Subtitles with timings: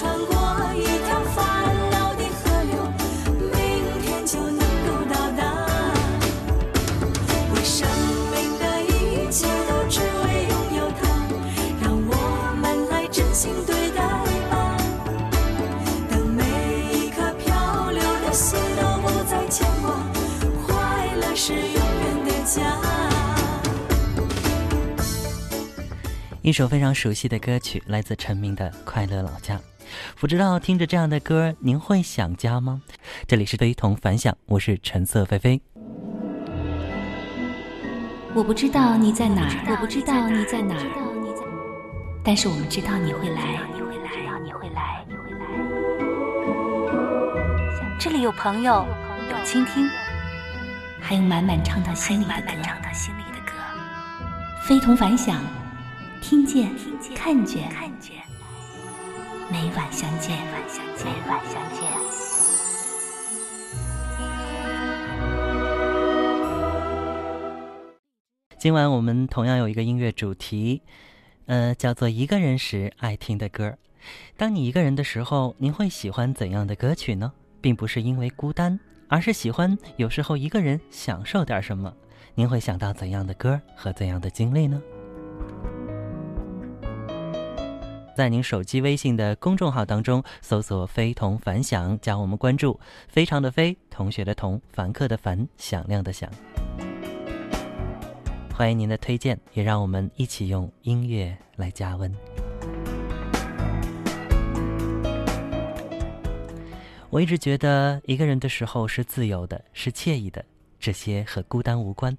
[0.00, 0.32] 穿过
[0.74, 2.72] 一条烦恼的河流，
[3.36, 3.52] 明
[4.00, 4.56] 天就能
[4.86, 5.42] 够到达。
[7.52, 7.86] 为生
[8.32, 11.02] 命的一切都只为拥有它，
[11.82, 12.10] 让我
[12.62, 14.00] 们来真心对待
[14.48, 14.52] 吧。
[16.08, 16.40] 当每
[16.94, 19.86] 一颗漂流的心都不再牵挂，
[20.66, 22.56] 快乐是永远的家。
[26.40, 29.56] 一首非常熟悉的歌曲，来自陈明的《快乐老家》。
[30.18, 32.82] 不知道听着这样的歌，您会想家吗？
[33.26, 35.60] 这里是非同凡响，我是橙色菲菲。
[38.32, 40.86] 我不知道你在哪儿，我不知道你在哪儿，
[42.22, 44.10] 但是我们知道你会来，你会来，
[44.44, 45.44] 你会来，你会来。
[47.98, 48.86] 这里有朋友，
[49.30, 49.88] 有倾听，
[51.00, 53.52] 还有满满唱到心里的歌，唱到心里的歌。
[54.62, 55.42] 非同凡响，
[56.22, 56.70] 听见，
[57.16, 57.68] 看见，
[59.52, 61.82] 每晚相见，每晚相见。
[68.56, 70.82] 今晚我们同样有一个音乐主题，
[71.46, 73.76] 呃，叫做一个人时爱听的歌。
[74.36, 77.32] 当你一个人的时候，您会喜欢怎样的歌曲呢？
[77.60, 81.92] 并不是因为孤单，而是喜欢有时候一个人享受点什么。
[82.36, 84.80] 您会想到怎样的歌和怎样的经历呢？
[88.20, 92.78] 在您手机微信的公众号当中搜索“非同凡响”，加我们关注。
[93.08, 96.30] 非常的非，同学的同，凡客的凡，响亮的响。
[98.52, 102.14] 欢迎您的推荐，也让我们一起用音乐来加温。
[107.08, 110.44] 我一直觉得一个人的时候是自由的，是惬意的，
[110.78, 112.14] 这些和孤单无关，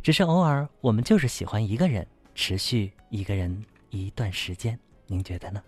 [0.00, 2.06] 只是偶尔我们就是喜欢一个人，
[2.36, 4.78] 持续一个人一段时间。
[5.12, 5.60] 您觉得呢？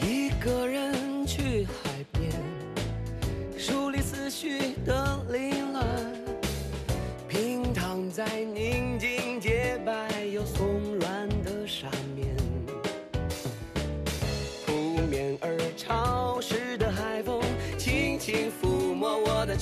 [0.00, 2.30] 一个人去海边
[3.58, 5.84] 梳理思绪的凌乱
[7.28, 8.24] 平躺在
[8.54, 10.91] 宁静洁白又松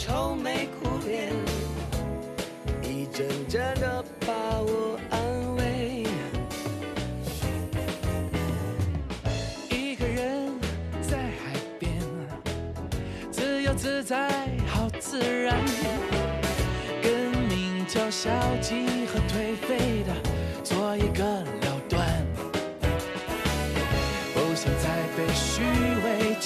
[0.02, 1.30] 愁眉苦脸，
[2.82, 4.32] 一阵阵的把
[4.62, 6.06] 我安慰。
[9.68, 10.50] 一个人
[11.02, 11.92] 在海边，
[13.30, 14.30] 自由自在，
[14.68, 15.54] 好自然。
[17.02, 18.30] 跟名叫消
[18.62, 20.14] 极和颓废的
[20.64, 22.26] 做一个了断，
[24.32, 25.60] 不想再被虚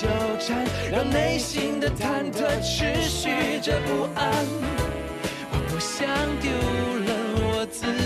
[0.05, 4.47] 纠缠，让内心的忐忑持续着不安。
[5.51, 6.07] 我不想
[6.41, 6.51] 丢
[7.07, 7.09] 了
[7.41, 8.04] 我自己。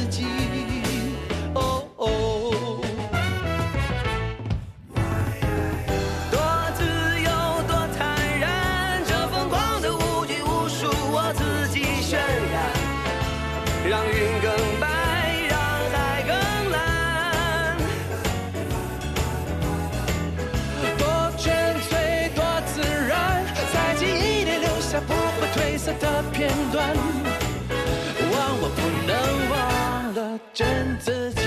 [25.94, 26.94] 的片段。
[28.30, 29.12] 忘我不能
[29.50, 31.37] 忘了真自己。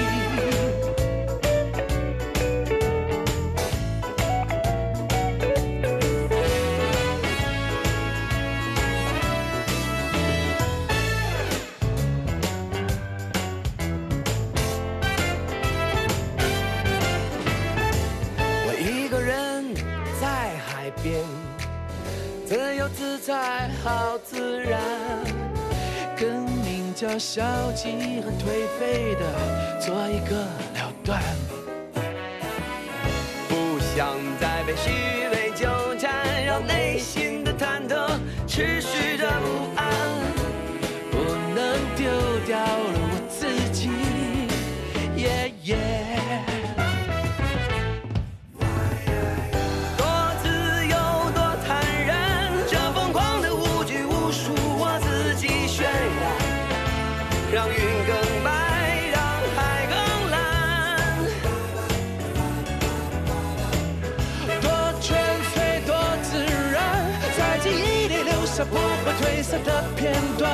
[27.12, 27.44] 要消
[27.74, 27.90] 极
[28.22, 31.22] 和颓废的做一个了断，
[33.50, 34.90] 不想再被虚
[35.34, 35.68] 伪纠
[36.00, 36.10] 缠，
[36.46, 38.08] 让内心的忐忑
[38.48, 39.30] 持续着
[69.52, 70.50] 色的片段。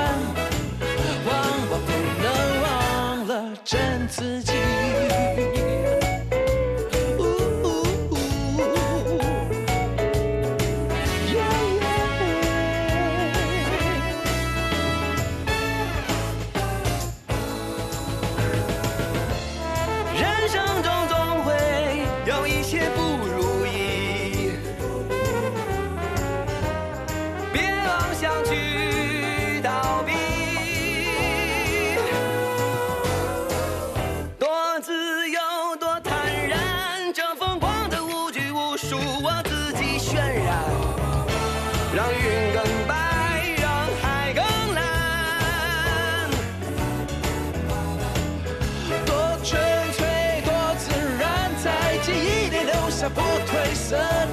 [1.28, 1.36] 忘
[1.70, 1.92] 我不
[2.24, 4.77] 能忘了真自己。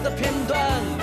[0.04, 0.93] 的片段。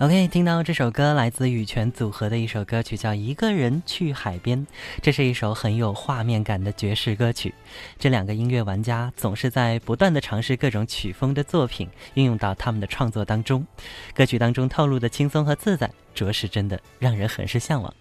[0.00, 4.56] OK，听到这首歌来自羽泉组合的一首歌曲，叫《一个人去海边》。
[5.02, 7.52] 这是一首很有画面感的爵士歌曲。
[7.98, 13.66] 这两个音乐玩家总是在不断的尝试各种曲风的作品，运用到他们的创作当中。
[14.14, 17.92] 歌曲当中透露的轻松和自在，着实真的让人很是向往。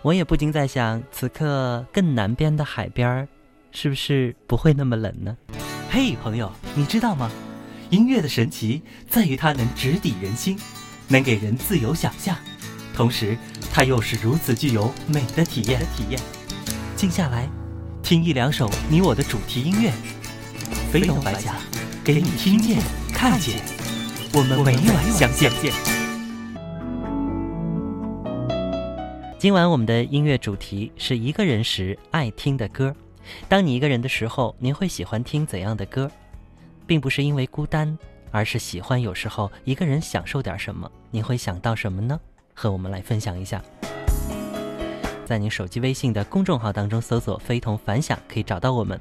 [0.00, 3.28] 我也不禁在想，此刻更南边的海边儿，
[3.70, 5.36] 是不是不会那么冷呢？
[5.90, 7.30] 嘿，朋友，你知道吗？
[7.90, 10.58] 音乐的神奇在于它能直抵人心，
[11.08, 12.36] 能给人自由想象，
[12.94, 13.36] 同时
[13.72, 15.80] 它又是如此具有美的体验。
[15.96, 16.20] 体验，
[16.94, 17.48] 静下来，
[18.02, 19.90] 听一两首你我的主题音乐，
[20.92, 21.56] 飞龙白甲，
[22.04, 22.78] 给你听见、
[23.12, 23.62] 看见。
[24.34, 25.50] 我们每晚相见。
[29.38, 32.94] 今晚我们的音乐主题是一个人时爱听的歌。
[33.48, 36.10] 当你一个人的时候，您会喜欢听怎样的歌？
[36.86, 37.96] 并不是因为孤单，
[38.30, 40.90] 而是喜欢有时候一个人享受点什么。
[41.10, 42.20] 您会想到什么呢？
[42.52, 43.62] 和我们来分享一下。
[45.24, 49.00] 在您手机微信的公众号当中搜索“非同凡响”，可以找到我们。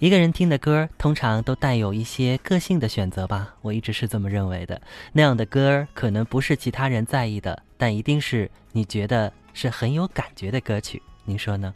[0.00, 4.80] 一个人听的歌，通常都带有一些个性的选择吧，我一直是这么认为的。
[5.12, 11.02] 那样的歌可能不是其他人在意的，但一定是你觉得是很有感觉的歌曲。
[11.24, 11.74] 您说呢？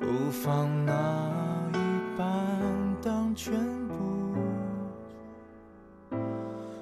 [0.00, 0.92] 不妨拿
[1.72, 1.76] 一
[2.16, 2.26] 半
[3.02, 3.52] 当全
[3.88, 3.94] 部，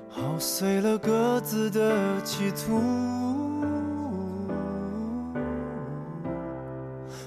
[0.09, 2.81] 耗碎了各自的企图，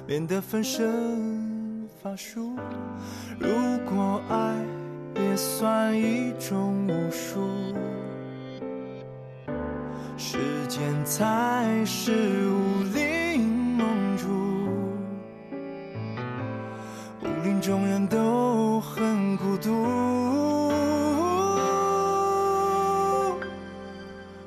[0.08, 2.56] 免得分身乏术。
[3.40, 3.50] 如
[3.90, 4.56] 果爱
[5.16, 7.40] 也算一种巫术。
[10.22, 12.12] 时间才是
[12.50, 14.28] 武林盟主，
[17.22, 19.72] 武林中人都很孤独，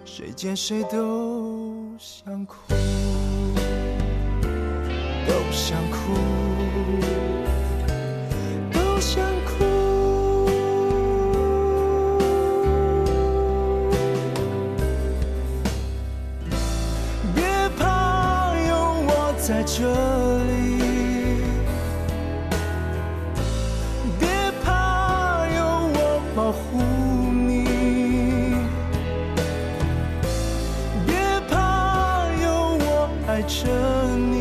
[0.05, 2.55] 谁见谁都想哭，
[5.27, 6.13] 都想哭，
[19.75, 19.79] 这
[20.45, 20.51] 里。
[24.21, 24.29] 别
[24.63, 25.61] 怕，有
[25.95, 25.97] 我
[26.37, 26.61] 保护
[27.33, 27.65] 你。
[31.07, 31.11] 别
[31.49, 31.57] 怕，
[32.43, 32.45] 有
[32.81, 33.61] 我爱着
[34.19, 34.37] 你。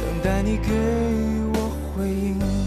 [0.00, 0.70] 等待你给
[1.54, 1.56] 我
[1.96, 2.57] 回应。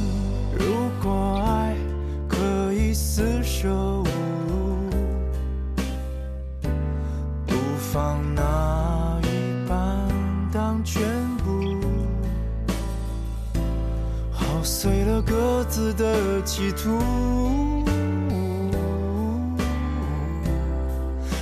[15.93, 16.99] 的企图，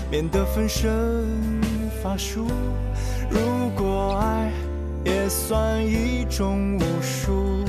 [0.09, 1.25] 免得分身
[2.01, 2.47] 乏术。
[3.29, 4.51] 如果爱
[5.05, 7.63] 也算一种武术，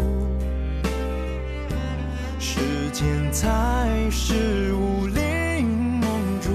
[2.39, 2.61] 时
[2.93, 6.11] 间才是武林盟
[6.41, 6.51] 主。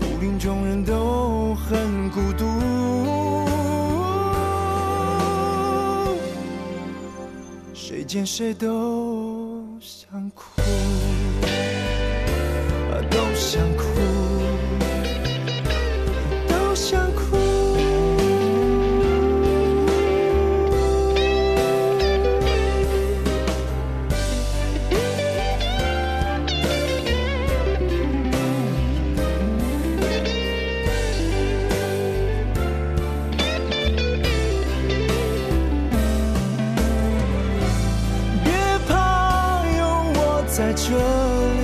[0.00, 2.44] 武林中人都很孤独，
[7.94, 9.13] 谁见谁都
[40.56, 41.58] 在这里。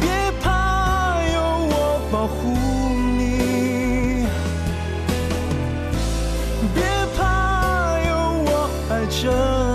[0.00, 0.06] 别
[0.40, 1.36] 怕，有
[1.70, 1.74] 我
[2.12, 2.34] 保护
[3.18, 3.20] 你。
[6.72, 6.78] 别
[7.16, 7.20] 怕，
[8.06, 8.10] 有
[8.46, 9.22] 我爱着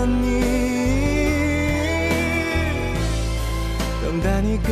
[0.06, 0.24] 你。
[4.02, 4.70] 等待你给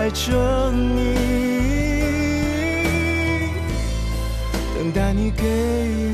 [0.00, 1.14] 爱着你。
[4.74, 5.44] 等待你给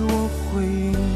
[0.09, 1.16] 我回应。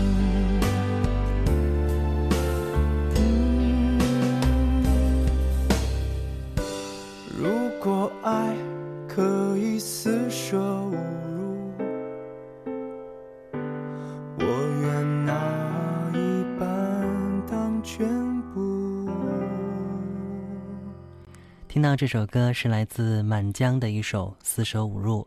[22.01, 25.21] 这首歌是来自满江的一首《四舍五入》，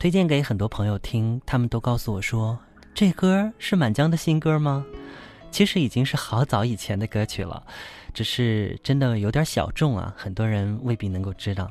[0.00, 2.58] 推荐给很多朋友听，他们都告诉我说，
[2.92, 4.84] 这歌是满江的新歌吗？
[5.52, 7.64] 其实已经是好早以前的歌曲了，
[8.12, 11.70] 只是真的有点小众啊，很多人未必能够知道。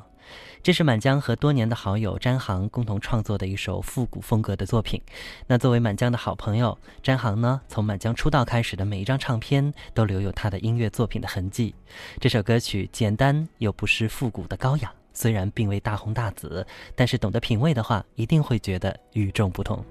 [0.64, 5.02] 这是满江和多年的好友詹航共同创作的一首复古风格的作品。
[5.48, 11.74] 那作为满江的好朋友，詹航呢，从满江出道开始的每一张唱片都留有他的音乐作品的痕迹。
[12.20, 16.64] 这首歌曲简单又不失复古的高雅，虽然并未大红大紫，
[16.96, 19.84] 但是懂得品味的话，一定会觉得与众不同。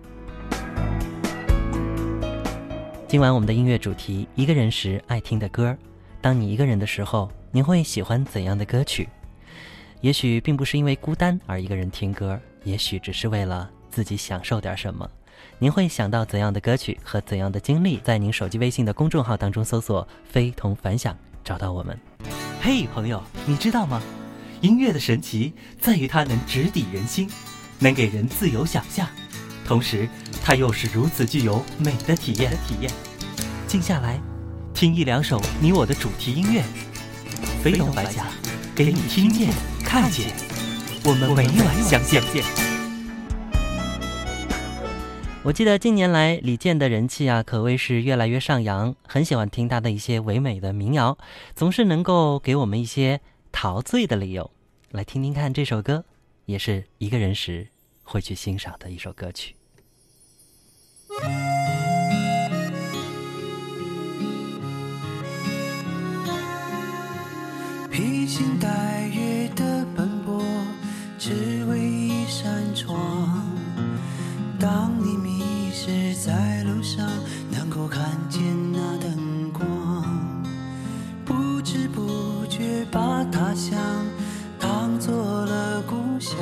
[3.08, 5.76] 今晚我们的音乐主题：一个人时爱听的歌。
[6.20, 9.08] 当你一个人的时候，你会喜欢怎样的歌曲？
[10.00, 15.09] 也许并不是因为孤单而一个人听歌，也许只是为了自己享受点什么。
[15.59, 17.99] 您会想到怎样的歌曲和怎样的经历？
[17.99, 21.14] 在您手机微信的公众号当中搜索“非同凡响”，
[21.45, 21.99] 找到我们。
[22.62, 24.00] 嘿，朋友，你知道吗？
[24.62, 27.30] 音乐的神奇在于它能直抵人心，
[27.78, 29.07] 能给人自由想象，
[29.66, 30.09] 同时
[30.42, 32.52] 它又是如此具有美的体验。
[32.66, 32.90] 体验，
[33.66, 34.19] 静下来，
[34.73, 36.62] 听一两首你我的主题音乐，
[37.62, 38.26] 非同凡响，
[38.75, 39.50] 给你听见、
[39.90, 40.32] 看见，
[41.04, 42.23] 我们每晚相见。
[45.42, 48.94] 我记得近年来李健的人气啊，可谓是越来越上扬。
[49.04, 51.18] 很喜欢听他的一些唯美的民谣，
[51.56, 53.20] 总是能够给我们一些
[53.50, 54.49] 陶醉的理由。
[54.92, 56.04] 来听听看这首歌，
[56.44, 57.66] 也是一个人时
[58.04, 59.56] 会去欣赏的一首歌曲。
[67.90, 69.29] 披星戴月，
[71.20, 72.98] 只为一扇窗。
[74.58, 77.06] 当你迷失在路上，
[77.50, 78.42] 能够看见
[78.73, 80.02] 那灯光，
[81.23, 83.78] 不知不觉把他乡
[84.58, 85.14] 当做
[85.45, 86.38] 了故乡。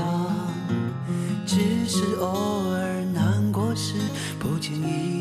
[1.44, 1.57] 只
[1.88, 3.94] 是偶尔难过时，
[4.38, 5.17] 不经意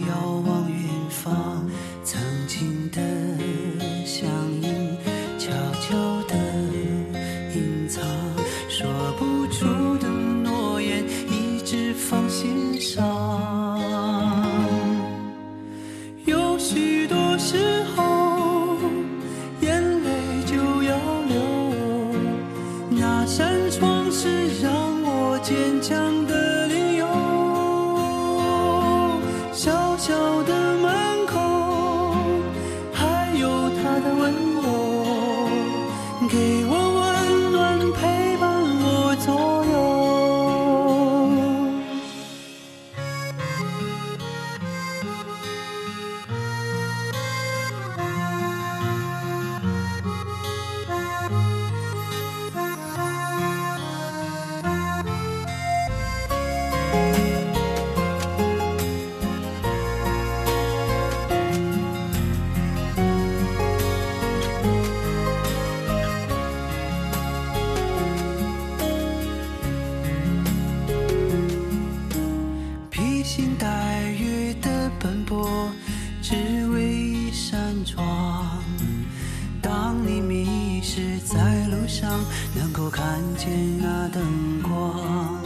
[81.88, 82.20] 上，
[82.54, 83.06] 能够看
[83.38, 83.50] 见
[83.82, 84.22] 那灯
[84.62, 85.42] 光，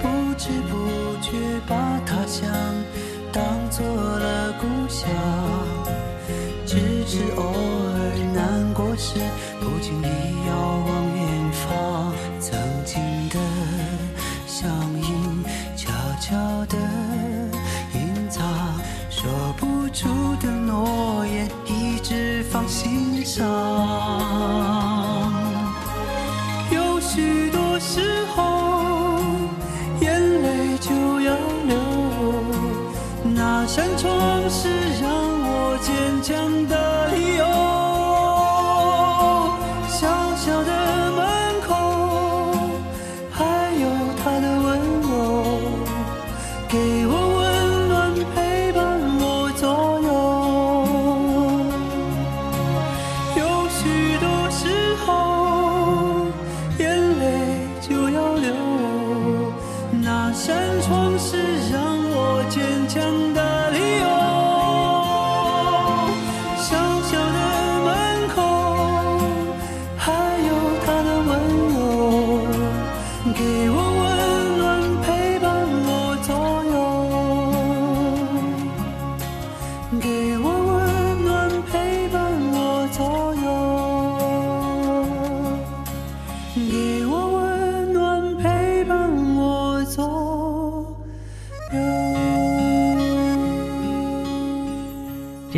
[0.00, 0.88] 不知不
[1.20, 1.30] 觉
[1.66, 2.48] 把他乡
[3.32, 5.08] 当做了故乡。
[6.66, 7.89] 只是偶尔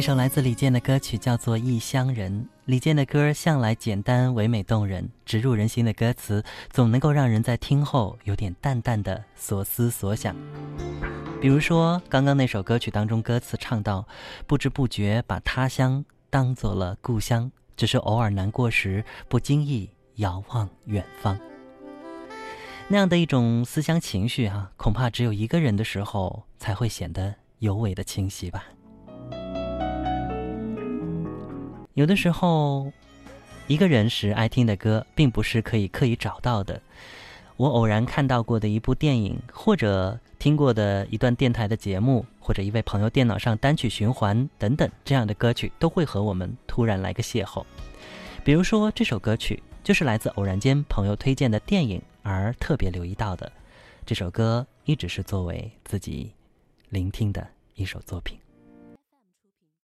[0.02, 2.32] 一首来自李健的歌曲叫做《异乡人》。
[2.64, 10.34] 李健的歌向来简单唯美动人，直入人心的歌词总能够让人在听后有点淡淡的所思所想。
[11.40, 14.04] 比如说刚刚那首歌曲当中，歌词唱到
[14.48, 21.38] ：“不知不觉把他乡当做了故乡，只是偶尔难过时，不经意遥望远方。”
[22.90, 28.64] 那样的一种思乡情绪啊、恐怕只有一个人的时候才会显得尤为的清晰吧。
[31.94, 32.90] 有的时候，
[33.66, 36.80] 一个人时爱听的歌，并不是可以刻意找到的。
[37.58, 47.62] 我偶然看到过的一部电影，或者听过的一段电台的节目，或者一位朋友电脑上单曲循环等等，这样的歌曲都会和我们突然来个邂逅。
[48.42, 53.52] 比如说这首歌曲，就是来自偶然间朋友推荐的电影而特别留意到的。
[54.06, 56.32] 这首歌一直是作为自己
[56.88, 58.41] 聆听的一首作品。